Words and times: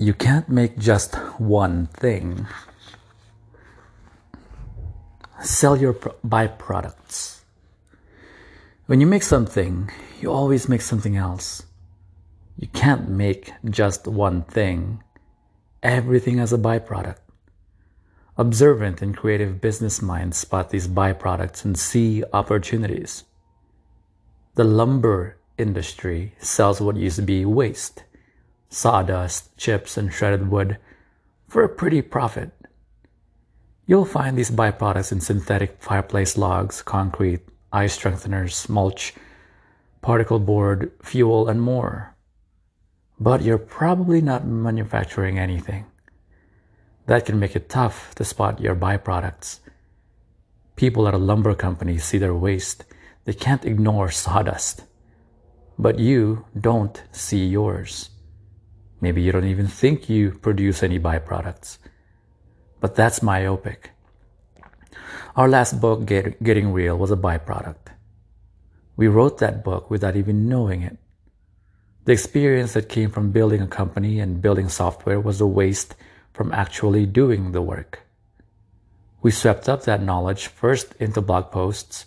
You 0.00 0.14
can't 0.14 0.48
make 0.48 0.78
just 0.78 1.14
one 1.36 1.88
thing. 1.88 2.46
Sell 5.42 5.76
your 5.76 5.92
byproducts. 5.92 7.40
When 8.86 9.02
you 9.02 9.06
make 9.06 9.22
something, 9.22 9.90
you 10.18 10.32
always 10.32 10.70
make 10.70 10.80
something 10.80 11.18
else. 11.18 11.64
You 12.56 12.68
can't 12.68 13.10
make 13.10 13.52
just 13.68 14.06
one 14.06 14.44
thing. 14.44 15.04
Everything 15.82 16.38
has 16.38 16.54
a 16.54 16.56
byproduct. 16.56 17.20
Observant 18.38 19.02
and 19.02 19.14
creative 19.14 19.60
business 19.60 20.00
minds 20.00 20.38
spot 20.38 20.70
these 20.70 20.88
byproducts 20.88 21.66
and 21.66 21.78
see 21.78 22.24
opportunities. 22.32 23.24
The 24.54 24.64
lumber 24.64 25.36
industry 25.58 26.32
sells 26.38 26.80
what 26.80 26.96
used 26.96 27.16
to 27.16 27.22
be 27.22 27.44
waste 27.44 28.04
sawdust, 28.70 29.54
chips, 29.56 29.96
and 29.96 30.12
shredded 30.12 30.48
wood 30.48 30.78
for 31.48 31.62
a 31.62 31.68
pretty 31.68 32.00
profit. 32.00 32.52
You'll 33.86 34.04
find 34.04 34.38
these 34.38 34.52
byproducts 34.52 35.10
in 35.10 35.20
synthetic 35.20 35.82
fireplace 35.82 36.38
logs, 36.38 36.80
concrete, 36.80 37.40
ice 37.72 37.98
strengtheners, 37.98 38.68
mulch, 38.68 39.14
particle 40.00 40.38
board, 40.38 40.92
fuel, 41.02 41.48
and 41.48 41.60
more. 41.60 42.14
But 43.18 43.42
you're 43.42 43.58
probably 43.58 44.20
not 44.20 44.46
manufacturing 44.46 45.38
anything. 45.38 45.86
That 47.06 47.26
can 47.26 47.40
make 47.40 47.56
it 47.56 47.68
tough 47.68 48.14
to 48.14 48.24
spot 48.24 48.60
your 48.60 48.76
byproducts. 48.76 49.58
People 50.76 51.08
at 51.08 51.14
a 51.14 51.18
lumber 51.18 51.54
company 51.54 51.98
see 51.98 52.18
their 52.18 52.34
waste. 52.34 52.84
They 53.24 53.34
can't 53.34 53.64
ignore 53.64 54.12
sawdust. 54.12 54.84
But 55.76 55.98
you 55.98 56.46
don't 56.58 57.02
see 57.10 57.44
yours. 57.44 58.10
Maybe 59.00 59.22
you 59.22 59.32
don't 59.32 59.46
even 59.46 59.66
think 59.66 60.08
you 60.08 60.32
produce 60.32 60.82
any 60.82 60.98
byproducts. 60.98 61.78
But 62.80 62.94
that's 62.94 63.22
myopic. 63.22 63.90
Our 65.36 65.48
last 65.48 65.80
book, 65.80 66.06
Get, 66.06 66.42
Getting 66.42 66.72
Real, 66.72 66.98
was 66.98 67.10
a 67.10 67.16
byproduct. 67.16 67.94
We 68.96 69.08
wrote 69.08 69.38
that 69.38 69.64
book 69.64 69.90
without 69.90 70.16
even 70.16 70.48
knowing 70.48 70.82
it. 70.82 70.98
The 72.04 72.12
experience 72.12 72.72
that 72.72 72.88
came 72.88 73.10
from 73.10 73.30
building 73.30 73.62
a 73.62 73.66
company 73.66 74.20
and 74.20 74.42
building 74.42 74.68
software 74.68 75.20
was 75.20 75.40
a 75.40 75.46
waste 75.46 75.94
from 76.32 76.52
actually 76.52 77.06
doing 77.06 77.52
the 77.52 77.62
work. 77.62 78.00
We 79.22 79.30
swept 79.30 79.68
up 79.68 79.84
that 79.84 80.02
knowledge 80.02 80.46
first 80.46 80.94
into 80.98 81.20
blog 81.20 81.50
posts, 81.50 82.06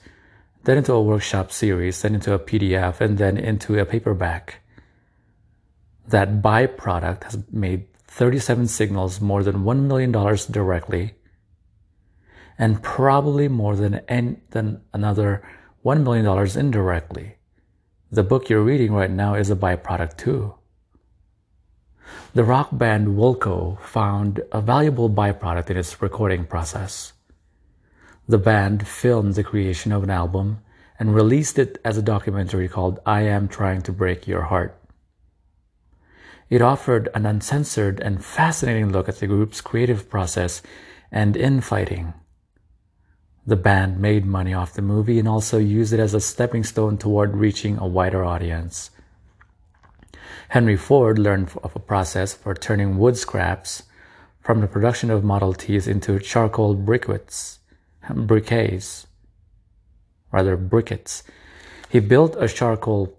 then 0.63 0.78
into 0.78 0.94
a 0.94 1.02
workshop 1.02 1.52
series, 1.52 2.02
then 2.02 2.16
into 2.16 2.33
a 2.33 2.39
PDF, 2.39 3.00
and 3.02 3.17
then 3.17 3.38
into 3.38 3.78
a 3.78 3.85
paperback. 3.85 4.62
That 6.07 6.41
byproduct 6.41 7.23
has 7.23 7.37
made 7.51 7.87
37 8.07 8.67
signals 8.67 9.21
more 9.21 9.43
than 9.43 9.63
$1 9.63 9.83
million 9.83 10.11
directly, 10.51 11.15
and 12.57 12.83
probably 12.83 13.47
more 13.47 13.75
than, 13.75 13.95
n- 14.07 14.41
than 14.51 14.81
another 14.93 15.41
$1 15.83 16.03
million 16.03 16.59
indirectly. 16.59 17.35
The 18.11 18.23
book 18.23 18.49
you're 18.49 18.61
reading 18.61 18.93
right 18.93 19.09
now 19.09 19.33
is 19.33 19.49
a 19.49 19.55
byproduct 19.55 20.17
too. 20.17 20.53
The 22.33 22.43
rock 22.43 22.69
band 22.71 23.07
Wilco 23.07 23.79
found 23.81 24.41
a 24.51 24.61
valuable 24.61 25.09
byproduct 25.09 25.71
in 25.71 25.77
its 25.77 26.01
recording 26.01 26.45
process. 26.45 27.13
The 28.27 28.38
band 28.38 28.88
filmed 28.88 29.35
the 29.35 29.43
creation 29.43 29.91
of 29.91 30.03
an 30.03 30.09
album 30.09 30.59
and 30.99 31.15
released 31.15 31.57
it 31.57 31.79
as 31.83 31.97
a 31.97 32.01
documentary 32.01 32.69
called 32.69 32.99
I 33.05 33.21
Am 33.21 33.47
Trying 33.47 33.81
to 33.83 33.91
Break 33.91 34.27
Your 34.27 34.43
Heart. 34.43 34.79
It 36.53 36.61
offered 36.61 37.09
an 37.15 37.25
uncensored 37.25 37.99
and 37.99 38.23
fascinating 38.23 38.91
look 38.91 39.09
at 39.09 39.17
the 39.17 39.25
group's 39.25 39.59
creative 39.59 40.07
process 40.07 40.61
and 41.11 41.35
infighting. 41.35 42.13
The 43.44 43.55
band 43.55 44.00
made 44.00 44.28
money 44.28 44.53
off 44.53 44.75
the 44.75 44.83
movie 44.83 45.17
and 45.17 45.28
also 45.28 45.57
used 45.57 45.94
it 45.94 46.00
as 46.00 46.13
a 46.13 46.22
stepping 46.22 46.63
stone 46.63 47.00
toward 47.00 47.35
reaching 47.35 47.79
a 47.79 47.88
wider 47.88 48.23
audience. 48.23 48.91
Henry 50.50 50.75
Ford 50.78 51.17
learned 51.17 51.50
of 51.63 51.75
a 51.75 51.79
process 51.79 52.35
for 52.35 52.53
turning 52.53 52.99
wood 52.99 53.17
scraps 53.17 53.81
from 54.39 54.61
the 54.61 54.67
production 54.67 55.09
of 55.09 55.23
Model 55.23 55.55
Ts 55.55 55.88
into 55.88 56.19
charcoal 56.19 56.75
briquettes, 56.75 57.57
briquets, 58.07 59.07
rather 60.31 60.55
briquettes. 60.55 61.23
He 61.89 61.99
built 61.99 62.35
a 62.38 62.47
charcoal 62.47 63.17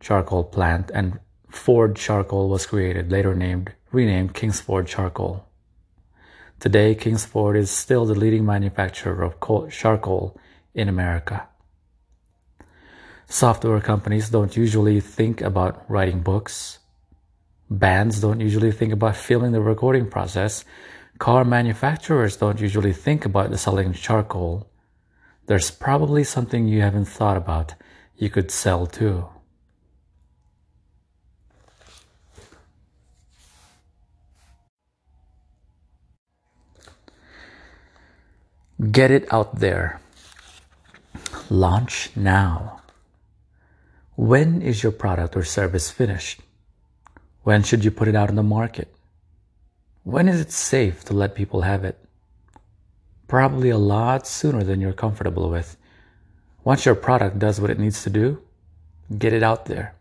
charcoal 0.00 0.42
plant 0.42 0.90
and 0.92 1.20
Ford 1.56 1.96
Charcoal 1.96 2.48
was 2.48 2.66
created, 2.66 3.10
later 3.10 3.34
named 3.34 3.72
renamed 3.90 4.34
Kingsford 4.34 4.86
Charcoal. 4.86 5.44
Today, 6.60 6.94
Kingsford 6.94 7.56
is 7.56 7.70
still 7.70 8.06
the 8.06 8.14
leading 8.14 8.46
manufacturer 8.46 9.22
of 9.22 9.70
charcoal 9.70 10.38
in 10.74 10.88
America. 10.88 11.48
Software 13.28 13.80
companies 13.80 14.30
don't 14.30 14.56
usually 14.56 15.00
think 15.00 15.40
about 15.40 15.84
writing 15.90 16.20
books. 16.20 16.78
Bands 17.68 18.20
don't 18.20 18.40
usually 18.40 18.72
think 18.72 18.92
about 18.92 19.16
filming 19.16 19.52
the 19.52 19.60
recording 19.60 20.08
process. 20.08 20.64
Car 21.18 21.44
manufacturers 21.44 22.36
don't 22.36 22.60
usually 22.60 22.92
think 22.92 23.24
about 23.24 23.58
selling 23.58 23.92
charcoal. 23.92 24.70
There's 25.46 25.70
probably 25.70 26.24
something 26.24 26.68
you 26.68 26.82
haven't 26.82 27.06
thought 27.06 27.36
about 27.36 27.74
you 28.16 28.30
could 28.30 28.50
sell 28.50 28.86
too. 28.86 29.28
Get 38.78 39.10
it 39.10 39.32
out 39.32 39.60
there. 39.60 40.00
Launch 41.48 42.10
now. 42.14 42.82
When 44.16 44.60
is 44.60 44.82
your 44.82 44.92
product 44.92 45.34
or 45.34 45.44
service 45.44 45.90
finished? 45.90 46.40
When 47.42 47.62
should 47.62 47.84
you 47.84 47.90
put 47.90 48.08
it 48.08 48.14
out 48.14 48.28
in 48.28 48.36
the 48.36 48.42
market? 48.42 48.94
When 50.04 50.28
is 50.28 50.40
it 50.40 50.52
safe 50.52 51.04
to 51.04 51.14
let 51.14 51.34
people 51.34 51.62
have 51.62 51.84
it? 51.84 51.98
Probably 53.28 53.70
a 53.70 53.78
lot 53.78 54.26
sooner 54.26 54.62
than 54.62 54.82
you're 54.82 54.92
comfortable 54.92 55.48
with. 55.48 55.78
Once 56.62 56.84
your 56.84 56.94
product 56.94 57.38
does 57.38 57.58
what 57.60 57.70
it 57.70 57.78
needs 57.78 58.02
to 58.02 58.10
do, 58.10 58.42
get 59.16 59.32
it 59.32 59.42
out 59.42 59.64
there. 59.64 59.94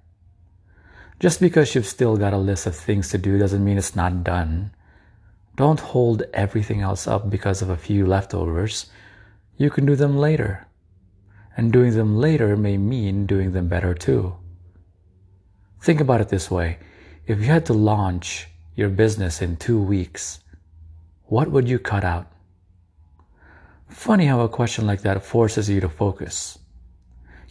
Just 1.22 1.40
because 1.40 1.74
you've 1.76 1.88
still 1.88 2.18
got 2.18 2.34
a 2.34 2.38
list 2.38 2.66
of 2.66 2.76
things 2.76 3.08
to 3.10 3.18
do 3.18 3.38
doesn't 3.38 3.64
mean 3.64 3.78
it's 3.78 3.96
not 3.96 4.24
done. 4.24 4.75
Don't 5.56 5.80
hold 5.80 6.24
everything 6.34 6.82
else 6.82 7.08
up 7.08 7.30
because 7.30 7.62
of 7.62 7.70
a 7.70 7.78
few 7.78 8.06
leftovers. 8.06 8.88
You 9.58 9.70
can 9.70 9.86
do 9.86 9.96
them 9.96 10.18
later 10.18 10.68
and 11.58 11.72
doing 11.72 11.96
them 11.96 12.18
later 12.18 12.58
may 12.58 12.78
mean 12.78 13.26
doing 13.26 13.54
them 13.54 13.68
better 13.68 13.94
too. 13.94 14.36
Think 15.82 16.02
about 16.02 16.22
it 16.22 16.30
this 16.30 16.52
way 16.52 16.80
if 17.26 17.40
you 17.40 17.46
had 17.46 17.66
to 17.68 17.74
launch 17.74 18.48
your 18.76 18.90
business 18.90 19.42
in 19.42 19.56
two 19.56 19.82
weeks, 19.82 20.42
what 21.26 21.50
would 21.50 21.68
you 21.68 21.80
cut 21.80 22.04
out? 22.04 22.28
Funny 23.90 24.26
how 24.26 24.42
a 24.42 24.50
question 24.50 24.86
like 24.86 25.02
that 25.02 25.24
forces 25.24 25.70
you 25.70 25.80
to 25.80 25.90
focus. 25.90 26.60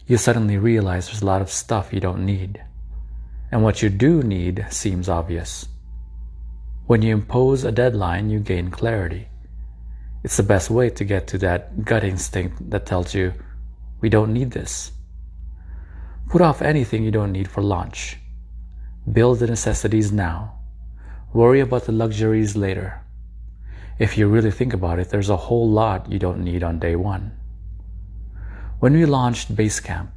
You 0.07 0.17
suddenly 0.17 0.57
realize 0.57 1.07
there's 1.07 1.23
a 1.23 1.25
lot 1.25 1.41
of 1.41 1.49
stuff 1.49 1.91
you 1.91 1.99
don't 1.99 2.25
need. 2.25 2.63
And 3.51 3.63
what 3.63 3.81
you 3.81 3.89
do 3.89 4.21
need 4.21 4.65
seems 4.69 5.09
obvious. 5.09 5.67
When 6.87 7.01
you 7.01 7.13
impose 7.13 7.63
a 7.63 7.71
deadline, 7.71 8.29
you 8.29 8.39
gain 8.39 8.69
clarity. 8.69 9.27
It's 10.23 10.37
the 10.37 10.43
best 10.43 10.69
way 10.69 10.91
to 10.91 11.03
get 11.03 11.25
to 11.27 11.39
that 11.39 11.83
gut 11.83 12.03
instinct 12.03 12.69
that 12.69 12.85
tells 12.85 13.15
you, 13.15 13.33
we 14.01 14.09
don't 14.09 14.33
need 14.33 14.51
this. 14.51 14.91
Put 16.29 16.41
off 16.41 16.61
anything 16.61 17.03
you 17.03 17.09
don't 17.09 17.31
need 17.31 17.47
for 17.47 17.63
launch. 17.63 18.17
Build 19.11 19.39
the 19.39 19.47
necessities 19.47 20.11
now. 20.11 20.59
Worry 21.33 21.59
about 21.59 21.85
the 21.85 21.91
luxuries 21.91 22.55
later. 22.55 23.01
If 23.97 24.15
you 24.15 24.27
really 24.27 24.51
think 24.51 24.73
about 24.73 24.99
it, 24.99 25.09
there's 25.09 25.31
a 25.31 25.37
whole 25.37 25.67
lot 25.67 26.11
you 26.11 26.19
don't 26.19 26.43
need 26.43 26.63
on 26.63 26.77
day 26.77 26.95
one. 26.95 27.31
When 28.79 28.93
we 28.93 29.07
launched 29.07 29.55
Basecamp, 29.55 30.11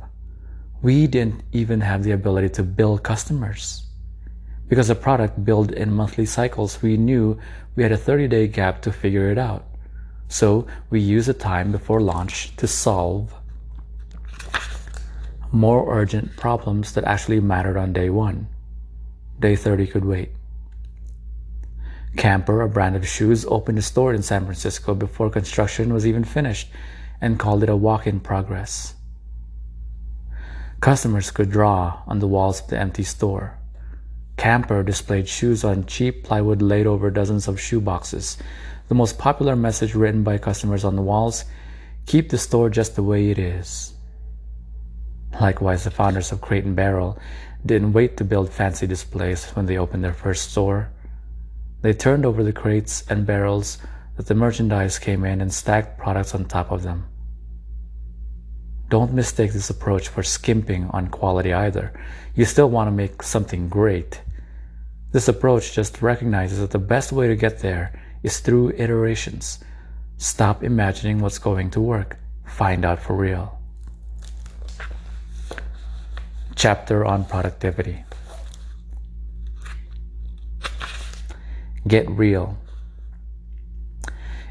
we 0.83 1.07
didn't 1.07 1.45
even 1.53 1.81
have 1.81 2.03
the 2.03 2.13
ability 2.13 2.51
to 2.51 2.63
bill 2.63 2.99
customers. 2.99 3.88
Because 4.69 4.89
the 4.89 4.95
product 4.95 5.45
billed 5.45 5.73
in 5.73 5.93
monthly 5.93 6.27
cycles, 6.27 6.83
we 6.83 6.97
knew 6.97 7.39
we 7.75 7.83
had 7.83 7.93
a 7.93 7.97
30 7.97 8.29
day 8.29 8.47
gap 8.49 8.83
to 8.83 8.93
figure 8.93 9.31
it 9.31 9.39
out. 9.39 9.65
So 10.29 10.67
we 10.91 11.01
used 11.01 11.29
the 11.29 11.35
time 11.35 11.73
before 11.73 12.01
launch 12.01 12.55
to 12.57 12.67
solve 12.67 13.35
more 15.51 15.97
urgent 15.97 16.37
problems 16.37 16.93
that 16.93 17.05
actually 17.05 17.41
mattered 17.41 17.79
on 17.79 17.93
day 17.93 18.11
one. 18.11 18.49
Day 19.41 19.57
30 19.57 19.87
could 19.87 20.05
wait. 20.05 20.31
Camper, 22.17 22.63
a 22.63 22.69
brand 22.69 22.97
of 22.97 23.07
shoes, 23.07 23.47
opened 23.47 23.79
a 23.79 23.83
store 23.83 24.13
in 24.13 24.23
San 24.23 24.45
Francisco 24.45 24.95
before 24.95 25.31
construction 25.31 25.95
was 25.95 26.07
even 26.07 26.25
finished 26.25 26.69
and 27.21 27.39
called 27.39 27.63
it 27.63 27.69
a 27.69 27.77
walk 27.77 28.07
in 28.07 28.21
progress. 28.21 28.95
Customers 30.81 31.31
could 31.31 31.51
draw 31.51 32.03
on 32.07 32.19
the 32.19 32.27
walls 32.27 32.61
of 32.61 32.69
the 32.69 32.79
empty 32.79 33.03
store. 33.03 33.58
Camper 34.39 34.85
displayed 34.85 35.29
shoes 35.29 35.65
on 35.65 35.85
cheap 35.85 36.23
plywood 36.23 36.63
laid 36.63 36.87
over 36.87 37.11
dozens 37.11 37.49
of 37.49 37.61
shoe 37.61 37.81
boxes. 37.81 38.39
The 38.87 38.95
most 38.95 39.19
popular 39.19 39.57
message 39.57 39.97
written 39.97 40.23
by 40.23 40.39
customers 40.39 40.85
on 40.85 40.95
the 40.95 41.03
walls 41.03 41.45
keep 42.07 42.31
the 42.31 42.39
store 42.39 42.71
just 42.71 42.95
the 42.95 43.03
way 43.03 43.31
it 43.31 43.39
is. 43.39 43.93
Likewise, 45.41 45.85
the 45.85 45.91
founders 45.91 46.31
of 46.31 46.41
Crate 46.41 46.65
and 46.65 46.77
Barrel 46.77 47.19
didn't 47.67 47.93
wait 47.93 48.17
to 48.17 48.25
build 48.25 48.51
fancy 48.51 48.87
displays 48.87 49.45
when 49.51 49.67
they 49.67 49.77
opened 49.77 50.05
their 50.05 50.15
first 50.15 50.53
store. 50.53 50.89
They 51.83 51.93
turned 51.93 52.25
over 52.25 52.43
the 52.43 52.53
crates 52.53 53.05
and 53.11 53.27
barrels 53.27 53.79
that 54.17 54.27
the 54.27 54.35
merchandise 54.35 54.99
came 54.99 55.25
in 55.25 55.41
and 55.41 55.53
stacked 55.53 55.99
products 55.99 56.35
on 56.35 56.45
top 56.45 56.71
of 56.71 56.85
them. 56.85 57.07
Don't 58.89 59.13
mistake 59.13 59.53
this 59.53 59.69
approach 59.69 60.09
for 60.09 60.23
skimping 60.23 60.89
on 60.91 61.09
quality 61.09 61.53
either. 61.53 61.93
You 62.35 62.45
still 62.47 62.71
want 62.71 62.87
to 62.87 62.93
make 62.93 63.23
something 63.23 63.69
great. 63.69 64.23
This 65.11 65.29
approach 65.29 65.73
just 65.73 66.03
recognizes 66.03 66.59
that 66.59 66.71
the 66.71 66.79
best 66.79 67.13
way 67.13 67.29
to 67.29 67.37
get 67.37 67.61
there 67.61 67.99
is 68.23 68.41
through 68.41 68.73
iterations. 68.73 69.59
Stop 70.19 70.63
imagining 70.63 71.21
what's 71.21 71.39
going 71.39 71.71
to 71.71 71.81
work. 71.81 72.19
Find 72.45 72.85
out 72.85 73.01
for 73.01 73.17
real. 73.17 73.59
Chapter 76.57 77.07
on 77.07 77.25
productivity. 77.25 78.05
Get 81.87 82.11
real. 82.11 82.59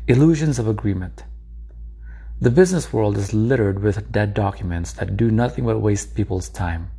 Illusions 0.08 0.58
of 0.58 0.68
agreement. 0.68 1.24
The 2.40 2.50
business 2.50 2.94
world 2.94 3.18
is 3.18 3.34
littered 3.34 3.84
with 3.84 4.12
dead 4.12 4.34
documents 4.34 4.94
that 4.94 5.18
do 5.18 5.30
nothing 5.30 5.66
but 5.66 5.82
waste 5.82 6.16
people's 6.16 6.50
time. 6.50 6.90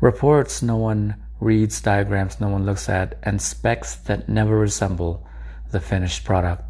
Reports 0.00 0.62
no 0.62 0.76
one 0.76 1.16
reads, 1.40 1.80
diagrams 1.80 2.40
no 2.40 2.48
one 2.48 2.64
looks 2.64 2.88
at, 2.88 3.18
and 3.22 3.40
specs 3.40 3.94
that 3.94 4.28
never 4.28 4.58
resemble 4.58 5.26
the 5.70 5.80
finished 5.80 6.24
product. 6.24 6.62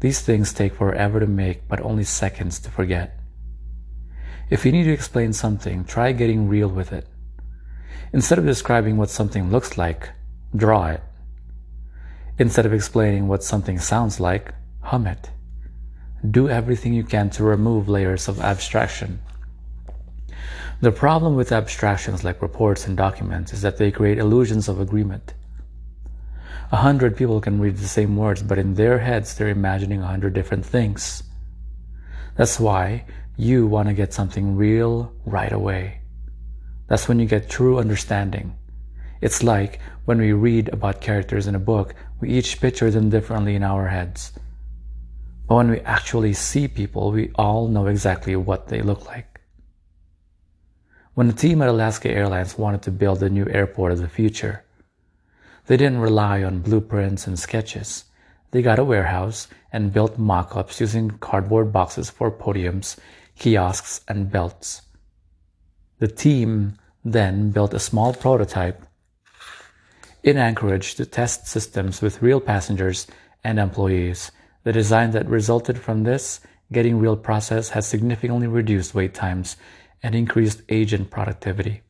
These 0.00 0.20
things 0.20 0.52
take 0.52 0.74
forever 0.74 1.20
to 1.20 1.26
make, 1.26 1.68
but 1.68 1.80
only 1.80 2.04
seconds 2.04 2.58
to 2.60 2.70
forget. 2.70 3.18
If 4.50 4.64
you 4.64 4.72
need 4.72 4.84
to 4.84 4.92
explain 4.92 5.32
something, 5.32 5.84
try 5.84 6.12
getting 6.12 6.48
real 6.48 6.68
with 6.68 6.92
it. 6.92 7.06
Instead 8.12 8.38
of 8.38 8.46
describing 8.46 8.96
what 8.96 9.10
something 9.10 9.50
looks 9.50 9.76
like, 9.76 10.10
draw 10.54 10.88
it. 10.88 11.02
Instead 12.38 12.66
of 12.66 12.72
explaining 12.72 13.26
what 13.26 13.42
something 13.42 13.78
sounds 13.78 14.20
like, 14.20 14.54
hum 14.82 15.06
it. 15.06 15.30
Do 16.30 16.48
everything 16.48 16.92
you 16.92 17.04
can 17.04 17.30
to 17.30 17.44
remove 17.44 17.88
layers 17.88 18.28
of 18.28 18.40
abstraction. 18.40 19.20
The 20.82 20.92
problem 20.92 21.36
with 21.36 21.52
abstractions 21.52 22.22
like 22.22 22.42
reports 22.42 22.86
and 22.86 22.98
documents 22.98 23.54
is 23.54 23.62
that 23.62 23.78
they 23.78 23.90
create 23.90 24.18
illusions 24.18 24.68
of 24.68 24.78
agreement. 24.78 25.32
A 26.70 26.76
hundred 26.76 27.16
people 27.16 27.40
can 27.40 27.60
read 27.60 27.78
the 27.78 27.88
same 27.88 28.14
words, 28.14 28.42
but 28.42 28.58
in 28.58 28.74
their 28.74 28.98
heads 28.98 29.34
they're 29.34 29.48
imagining 29.48 30.02
a 30.02 30.06
hundred 30.06 30.34
different 30.34 30.66
things. 30.66 31.22
That's 32.36 32.60
why 32.60 33.06
you 33.38 33.66
want 33.66 33.88
to 33.88 33.94
get 33.94 34.12
something 34.12 34.54
real 34.56 35.14
right 35.24 35.52
away. 35.52 36.00
That's 36.88 37.08
when 37.08 37.20
you 37.20 37.26
get 37.26 37.48
true 37.48 37.78
understanding. 37.78 38.54
It's 39.22 39.42
like 39.42 39.80
when 40.04 40.18
we 40.18 40.32
read 40.32 40.68
about 40.68 41.00
characters 41.00 41.46
in 41.46 41.54
a 41.54 41.58
book, 41.60 41.94
we 42.20 42.28
each 42.28 42.60
picture 42.60 42.90
them 42.90 43.08
differently 43.08 43.54
in 43.54 43.62
our 43.62 43.88
heads. 43.88 44.32
But 45.48 45.54
when 45.54 45.70
we 45.70 45.80
actually 45.80 46.34
see 46.34 46.68
people, 46.68 47.12
we 47.12 47.30
all 47.36 47.66
know 47.66 47.86
exactly 47.86 48.36
what 48.36 48.68
they 48.68 48.82
look 48.82 49.06
like. 49.06 49.35
When 51.16 51.28
the 51.28 51.32
team 51.32 51.62
at 51.62 51.68
Alaska 51.70 52.10
Airlines 52.10 52.58
wanted 52.58 52.82
to 52.82 52.90
build 52.90 53.20
the 53.20 53.30
new 53.30 53.48
airport 53.48 53.90
of 53.90 54.00
the 54.00 54.06
future, 54.06 54.64
they 55.66 55.78
didn't 55.78 56.00
rely 56.00 56.42
on 56.42 56.60
blueprints 56.60 57.26
and 57.26 57.38
sketches. 57.38 58.04
They 58.50 58.60
got 58.60 58.78
a 58.78 58.84
warehouse 58.84 59.48
and 59.72 59.94
built 59.94 60.18
mock 60.18 60.54
ups 60.54 60.78
using 60.78 61.12
cardboard 61.12 61.72
boxes 61.72 62.10
for 62.10 62.30
podiums, 62.30 62.98
kiosks, 63.38 64.02
and 64.06 64.30
belts. 64.30 64.82
The 66.00 66.08
team 66.08 66.76
then 67.02 67.50
built 67.50 67.72
a 67.72 67.78
small 67.78 68.12
prototype 68.12 68.82
in 70.22 70.36
Anchorage 70.36 70.96
to 70.96 71.06
test 71.06 71.46
systems 71.48 72.02
with 72.02 72.20
real 72.20 72.40
passengers 72.40 73.06
and 73.42 73.58
employees. 73.58 74.32
The 74.64 74.72
design 74.72 75.12
that 75.12 75.30
resulted 75.30 75.78
from 75.78 76.02
this 76.02 76.40
getting 76.72 76.98
real 76.98 77.16
process 77.16 77.70
has 77.70 77.86
significantly 77.86 78.48
reduced 78.48 78.94
wait 78.94 79.14
times 79.14 79.56
and 80.02 80.14
increased 80.14 80.62
agent 80.68 81.10
productivity. 81.10 81.82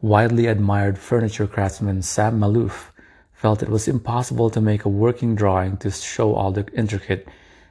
Widely 0.00 0.46
admired 0.46 0.98
furniture 0.98 1.46
craftsman 1.46 2.02
Sam 2.02 2.38
Maloof 2.38 2.90
felt 3.32 3.62
it 3.62 3.68
was 3.68 3.88
impossible 3.88 4.50
to 4.50 4.60
make 4.60 4.84
a 4.84 4.88
working 4.88 5.34
drawing 5.34 5.76
to 5.78 5.90
show 5.90 6.34
all 6.34 6.52
the 6.52 6.66
intricate 6.74 7.28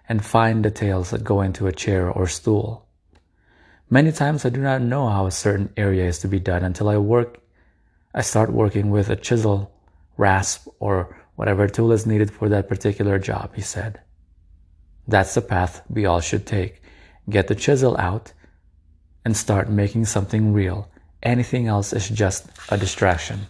and 0.10 0.24
fine 0.24 0.62
details 0.62 1.10
that 1.10 1.24
go 1.24 1.42
into 1.42 1.68
a 1.68 1.72
chair 1.72 2.10
or 2.10 2.28
stool. 2.28 2.88
Many 3.90 4.12
times 4.12 4.46
I 4.46 4.50
do 4.50 4.62
not 4.62 4.82
know 4.82 5.08
how 5.08 5.26
a 5.26 5.32
certain 5.32 5.72
area 5.78 6.06
is 6.06 6.20
to 6.20 6.28
be 6.28 6.40
done 6.40 6.64
until 6.64 6.90
I 6.90 6.98
work 6.98 7.44
I 8.16 8.22
start 8.22 8.54
working 8.54 8.92
with 8.92 9.10
a 9.10 9.16
chisel, 9.16 9.74
rasp, 10.18 10.68
or 10.80 11.18
whatever 11.36 11.68
tool 11.68 11.92
is 11.92 12.06
needed 12.06 12.30
for 12.30 12.48
that 12.50 12.70
particular 12.70 13.18
job, 13.18 13.56
he 13.56 13.62
said. 13.62 14.02
That's 15.08 15.34
the 15.34 15.42
path 15.42 15.82
we 15.90 16.06
all 16.06 16.20
should 16.20 16.46
take. 16.46 16.83
Get 17.30 17.48
the 17.48 17.56
chisel 17.56 17.96
out 17.98 18.34
and 19.24 19.36
start 19.36 19.70
making 19.70 20.06
something 20.06 20.54
real. 20.54 20.90
Anything 21.22 21.68
else 21.68 21.94
is 21.94 22.10
just 22.10 22.48
a 22.70 22.78
distraction. 22.78 23.48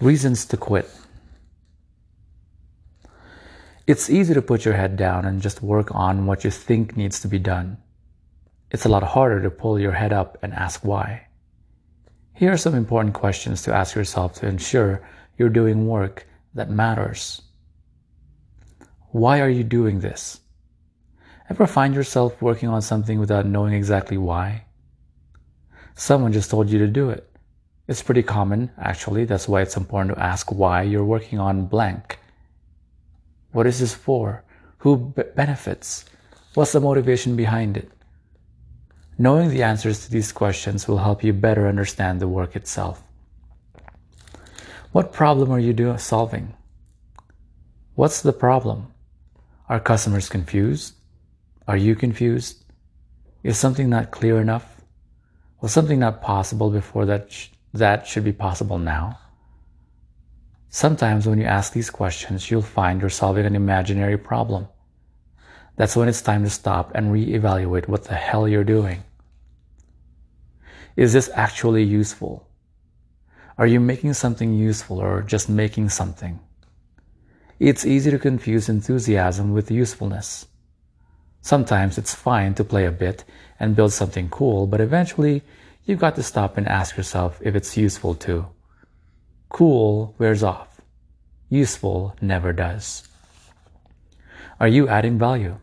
Reasons 0.00 0.44
to 0.46 0.56
quit. 0.56 0.88
It's 3.86 4.10
easy 4.10 4.34
to 4.34 4.42
put 4.42 4.64
your 4.64 4.74
head 4.74 4.96
down 4.96 5.24
and 5.24 5.40
just 5.40 5.62
work 5.62 5.94
on 5.94 6.26
what 6.26 6.44
you 6.44 6.50
think 6.50 6.96
needs 6.96 7.20
to 7.20 7.28
be 7.28 7.38
done. 7.38 7.78
It's 8.76 8.84
a 8.84 8.90
lot 8.90 9.04
harder 9.04 9.40
to 9.40 9.50
pull 9.50 9.80
your 9.80 9.92
head 9.92 10.12
up 10.12 10.36
and 10.42 10.52
ask 10.52 10.84
why. 10.84 11.28
Here 12.34 12.52
are 12.52 12.58
some 12.58 12.74
important 12.74 13.14
questions 13.14 13.62
to 13.62 13.74
ask 13.74 13.94
yourself 13.94 14.34
to 14.34 14.46
ensure 14.46 15.00
you're 15.38 15.48
doing 15.48 15.86
work 15.86 16.26
that 16.52 16.68
matters. 16.68 17.40
Why 19.12 19.40
are 19.40 19.48
you 19.48 19.64
doing 19.64 20.00
this? 20.00 20.40
Ever 21.48 21.66
find 21.66 21.94
yourself 21.94 22.42
working 22.42 22.68
on 22.68 22.82
something 22.82 23.18
without 23.18 23.46
knowing 23.46 23.72
exactly 23.72 24.18
why? 24.18 24.66
Someone 25.94 26.34
just 26.34 26.50
told 26.50 26.68
you 26.68 26.78
to 26.80 26.86
do 26.86 27.08
it. 27.08 27.26
It's 27.88 28.02
pretty 28.02 28.22
common, 28.22 28.70
actually. 28.76 29.24
That's 29.24 29.48
why 29.48 29.62
it's 29.62 29.78
important 29.78 30.16
to 30.16 30.22
ask 30.22 30.52
why 30.52 30.82
you're 30.82 31.02
working 31.02 31.38
on 31.38 31.64
blank. 31.64 32.18
What 33.52 33.66
is 33.66 33.80
this 33.80 33.94
for? 33.94 34.44
Who 34.80 35.14
benefits? 35.34 36.04
What's 36.52 36.72
the 36.72 36.80
motivation 36.80 37.36
behind 37.36 37.78
it? 37.78 37.90
Knowing 39.18 39.48
the 39.48 39.62
answers 39.62 40.04
to 40.04 40.10
these 40.10 40.30
questions 40.30 40.86
will 40.86 40.98
help 40.98 41.24
you 41.24 41.32
better 41.32 41.66
understand 41.66 42.20
the 42.20 42.28
work 42.28 42.54
itself. 42.54 43.02
What 44.92 45.12
problem 45.12 45.50
are 45.50 45.58
you 45.58 45.72
do- 45.72 45.96
solving? 45.96 46.54
What's 47.94 48.20
the 48.20 48.32
problem? 48.32 48.92
Are 49.70 49.80
customers 49.80 50.28
confused? 50.28 50.94
Are 51.66 51.78
you 51.78 51.94
confused? 51.94 52.64
Is 53.42 53.56
something 53.58 53.88
not 53.88 54.10
clear 54.10 54.38
enough? 54.38 54.82
Was 55.62 55.72
something 55.72 55.98
not 55.98 56.20
possible 56.20 56.70
before 56.70 57.06
that 57.06 57.32
sh- 57.32 57.48
that 57.72 58.06
should 58.06 58.24
be 58.24 58.32
possible 58.32 58.78
now? 58.78 59.18
Sometimes 60.68 61.26
when 61.26 61.38
you 61.38 61.46
ask 61.46 61.72
these 61.72 61.88
questions, 61.88 62.50
you'll 62.50 62.60
find 62.60 63.00
you're 63.00 63.08
solving 63.08 63.46
an 63.46 63.56
imaginary 63.56 64.18
problem. 64.18 64.68
That's 65.76 65.94
when 65.94 66.08
it's 66.08 66.22
time 66.22 66.42
to 66.44 66.50
stop 66.50 66.92
and 66.94 67.12
reevaluate 67.12 67.86
what 67.86 68.04
the 68.04 68.14
hell 68.14 68.48
you're 68.48 68.64
doing. 68.64 69.04
Is 70.96 71.12
this 71.12 71.30
actually 71.34 71.84
useful? 71.84 72.48
Are 73.58 73.66
you 73.66 73.80
making 73.80 74.14
something 74.14 74.54
useful 74.54 74.98
or 74.98 75.22
just 75.22 75.48
making 75.48 75.90
something? 75.90 76.40
It's 77.58 77.86
easy 77.86 78.10
to 78.10 78.18
confuse 78.18 78.68
enthusiasm 78.68 79.52
with 79.52 79.70
usefulness. 79.70 80.46
Sometimes 81.42 81.98
it's 81.98 82.14
fine 82.14 82.54
to 82.54 82.64
play 82.64 82.86
a 82.86 82.90
bit 82.90 83.24
and 83.60 83.76
build 83.76 83.92
something 83.92 84.28
cool, 84.30 84.66
but 84.66 84.80
eventually 84.80 85.42
you've 85.84 86.00
got 86.00 86.16
to 86.16 86.22
stop 86.22 86.56
and 86.56 86.66
ask 86.66 86.96
yourself 86.96 87.38
if 87.42 87.54
it's 87.54 87.76
useful 87.76 88.14
too. 88.14 88.46
Cool 89.50 90.14
wears 90.18 90.42
off. 90.42 90.80
Useful 91.48 92.16
never 92.20 92.52
does. 92.52 93.06
Are 94.58 94.68
you 94.68 94.88
adding 94.88 95.18
value? 95.18 95.58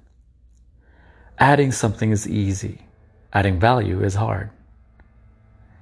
Adding 1.39 1.71
something 1.71 2.11
is 2.11 2.27
easy. 2.27 2.85
Adding 3.33 3.59
value 3.59 4.03
is 4.03 4.15
hard. 4.15 4.51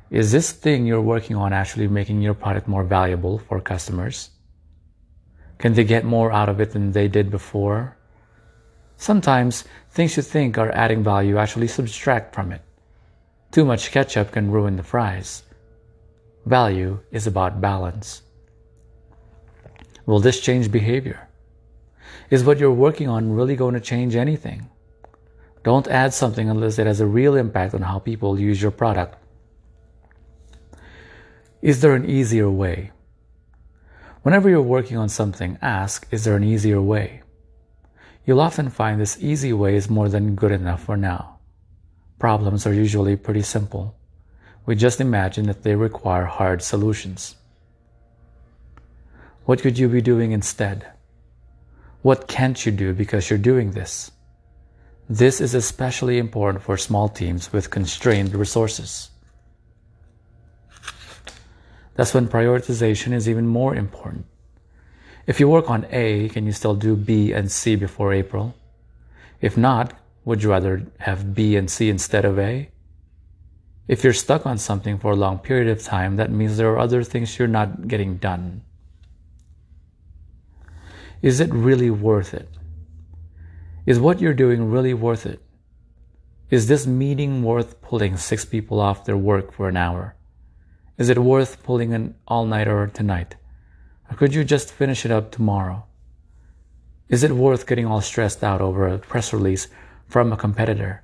Is 0.09 0.31
this 0.31 0.51
thing 0.51 0.85
you're 0.85 1.01
working 1.01 1.35
on 1.35 1.51
actually 1.53 1.87
making 1.87 2.21
your 2.21 2.33
product 2.33 2.67
more 2.67 2.83
valuable 2.83 3.39
for 3.39 3.59
customers? 3.59 4.29
Can 5.57 5.73
they 5.73 5.83
get 5.83 6.05
more 6.05 6.31
out 6.31 6.49
of 6.49 6.59
it 6.61 6.71
than 6.71 6.91
they 6.91 7.07
did 7.07 7.29
before? 7.29 7.97
Sometimes 8.95 9.65
things 9.91 10.15
you 10.15 10.23
think 10.23 10.57
are 10.57 10.71
adding 10.71 11.03
value 11.03 11.37
actually 11.37 11.67
subtract 11.67 12.33
from 12.33 12.51
it. 12.51 12.61
Too 13.51 13.65
much 13.65 13.91
ketchup 13.91 14.31
can 14.31 14.51
ruin 14.51 14.77
the 14.77 14.83
fries. 14.83 15.43
Value 16.45 16.99
is 17.11 17.27
about 17.27 17.61
balance. 17.61 18.21
Will 20.05 20.19
this 20.19 20.39
change 20.39 20.71
behavior? 20.71 21.27
Is 22.29 22.43
what 22.43 22.59
you're 22.59 22.71
working 22.71 23.09
on 23.09 23.33
really 23.33 23.55
going 23.55 23.73
to 23.73 23.79
change 23.81 24.15
anything? 24.15 24.69
Don't 25.63 25.87
add 25.87 26.13
something 26.13 26.49
unless 26.49 26.79
it 26.79 26.87
has 26.87 26.99
a 26.99 27.05
real 27.05 27.35
impact 27.35 27.73
on 27.73 27.83
how 27.83 27.99
people 27.99 28.39
use 28.39 28.61
your 28.61 28.71
product. 28.71 29.17
Is 31.61 31.81
there 31.81 31.93
an 31.93 32.09
easier 32.09 32.49
way? 32.49 32.91
Whenever 34.23 34.49
you're 34.49 34.61
working 34.61 34.97
on 34.97 35.09
something, 35.09 35.59
ask, 35.61 36.07
is 36.11 36.23
there 36.23 36.35
an 36.35 36.43
easier 36.43 36.81
way? 36.81 37.21
You'll 38.25 38.41
often 38.41 38.69
find 38.69 38.99
this 38.99 39.21
easy 39.21 39.53
way 39.53 39.75
is 39.75 39.89
more 39.89 40.09
than 40.09 40.35
good 40.35 40.51
enough 40.51 40.83
for 40.83 40.97
now. 40.97 41.39
Problems 42.17 42.65
are 42.65 42.73
usually 42.73 43.15
pretty 43.15 43.41
simple. 43.41 43.95
We 44.65 44.75
just 44.75 45.01
imagine 45.01 45.45
that 45.47 45.63
they 45.63 45.75
require 45.75 46.25
hard 46.25 46.61
solutions. 46.61 47.35
What 49.45 49.61
could 49.61 49.79
you 49.79 49.89
be 49.89 50.01
doing 50.01 50.31
instead? 50.31 50.85
What 52.03 52.27
can't 52.27 52.63
you 52.63 52.71
do 52.71 52.93
because 52.93 53.29
you're 53.29 53.39
doing 53.39 53.71
this? 53.71 54.11
This 55.11 55.41
is 55.41 55.53
especially 55.53 56.17
important 56.19 56.63
for 56.63 56.77
small 56.77 57.09
teams 57.09 57.51
with 57.51 57.69
constrained 57.69 58.33
resources. 58.33 59.09
That's 61.95 62.13
when 62.13 62.29
prioritization 62.29 63.11
is 63.11 63.27
even 63.27 63.45
more 63.45 63.75
important. 63.75 64.25
If 65.27 65.37
you 65.41 65.49
work 65.49 65.69
on 65.69 65.85
A, 65.91 66.29
can 66.29 66.45
you 66.45 66.53
still 66.53 66.75
do 66.75 66.95
B 66.95 67.33
and 67.33 67.51
C 67.51 67.75
before 67.75 68.13
April? 68.13 68.55
If 69.41 69.57
not, 69.57 69.91
would 70.23 70.43
you 70.43 70.49
rather 70.49 70.87
have 70.99 71.35
B 71.35 71.57
and 71.57 71.69
C 71.69 71.89
instead 71.89 72.23
of 72.23 72.39
A? 72.39 72.69
If 73.89 74.05
you're 74.05 74.13
stuck 74.13 74.45
on 74.45 74.57
something 74.57 74.97
for 74.97 75.11
a 75.11 75.17
long 75.17 75.39
period 75.39 75.67
of 75.67 75.83
time, 75.83 76.15
that 76.15 76.31
means 76.31 76.55
there 76.55 76.71
are 76.71 76.79
other 76.79 77.03
things 77.03 77.37
you're 77.37 77.49
not 77.49 77.89
getting 77.89 78.15
done. 78.15 78.61
Is 81.21 81.41
it 81.41 81.53
really 81.53 81.89
worth 81.89 82.33
it? 82.33 82.47
Is 83.83 83.99
what 83.99 84.21
you're 84.21 84.33
doing 84.33 84.69
really 84.69 84.93
worth 84.93 85.25
it? 85.25 85.41
Is 86.51 86.67
this 86.67 86.85
meeting 86.85 87.41
worth 87.41 87.81
pulling 87.81 88.15
six 88.15 88.45
people 88.45 88.79
off 88.79 89.05
their 89.05 89.17
work 89.17 89.51
for 89.53 89.67
an 89.67 89.77
hour? 89.77 90.15
Is 90.99 91.09
it 91.09 91.17
worth 91.17 91.63
pulling 91.63 91.91
an 91.93 92.13
all 92.27 92.45
nighter 92.45 92.91
tonight? 92.93 93.35
Or 94.09 94.15
could 94.15 94.35
you 94.35 94.43
just 94.43 94.71
finish 94.71 95.03
it 95.03 95.11
up 95.11 95.31
tomorrow? 95.31 95.85
Is 97.09 97.23
it 97.23 97.31
worth 97.31 97.65
getting 97.65 97.87
all 97.87 98.01
stressed 98.01 98.43
out 98.43 98.61
over 98.61 98.87
a 98.87 98.99
press 98.99 99.33
release 99.33 99.67
from 100.07 100.31
a 100.31 100.37
competitor? 100.37 101.01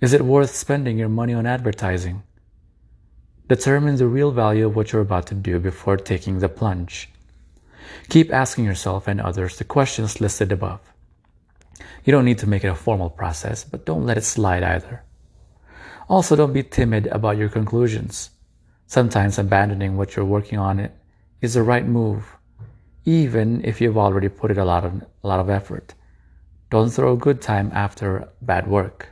Is 0.00 0.12
it 0.12 0.22
worth 0.22 0.54
spending 0.54 0.98
your 0.98 1.08
money 1.08 1.34
on 1.34 1.46
advertising? 1.46 2.22
Determine 3.48 3.96
the 3.96 4.06
real 4.06 4.30
value 4.30 4.68
of 4.68 4.76
what 4.76 4.92
you're 4.92 5.02
about 5.02 5.26
to 5.26 5.34
do 5.34 5.58
before 5.58 5.96
taking 5.96 6.38
the 6.38 6.48
plunge. 6.48 7.08
Keep 8.08 8.32
asking 8.32 8.66
yourself 8.66 9.08
and 9.08 9.20
others 9.20 9.56
the 9.56 9.64
questions 9.64 10.20
listed 10.20 10.52
above. 10.52 10.80
You 12.04 12.12
don't 12.12 12.24
need 12.24 12.38
to 12.38 12.46
make 12.46 12.64
it 12.64 12.68
a 12.68 12.74
formal 12.74 13.10
process, 13.10 13.64
but 13.64 13.86
don't 13.86 14.06
let 14.06 14.18
it 14.18 14.24
slide 14.24 14.62
either. 14.62 15.04
Also, 16.08 16.34
don't 16.34 16.52
be 16.52 16.62
timid 16.62 17.06
about 17.08 17.36
your 17.36 17.48
conclusions. 17.48 18.30
Sometimes 18.86 19.38
abandoning 19.38 19.96
what 19.96 20.16
you're 20.16 20.24
working 20.24 20.58
on 20.58 20.90
is 21.40 21.54
the 21.54 21.62
right 21.62 21.86
move, 21.86 22.36
even 23.04 23.64
if 23.64 23.80
you've 23.80 23.98
already 23.98 24.28
put 24.28 24.50
in 24.50 24.58
a 24.58 24.64
lot 24.64 24.84
of, 24.84 25.02
a 25.22 25.28
lot 25.28 25.40
of 25.40 25.48
effort. 25.48 25.94
Don't 26.70 26.90
throw 26.90 27.16
good 27.16 27.40
time 27.40 27.70
after 27.72 28.28
bad 28.42 28.66
work. 28.66 29.08